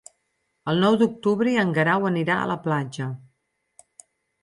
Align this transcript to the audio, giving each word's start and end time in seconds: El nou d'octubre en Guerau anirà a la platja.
El 0.73 0.81
nou 0.83 0.97
d'octubre 1.01 1.55
en 1.65 1.75
Guerau 1.77 2.09
anirà 2.11 2.41
a 2.47 2.51
la 2.55 2.59
platja. 2.67 3.15